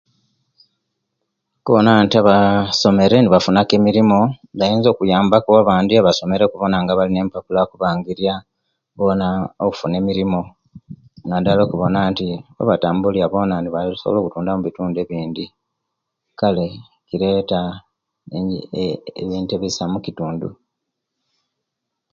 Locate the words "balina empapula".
6.97-7.59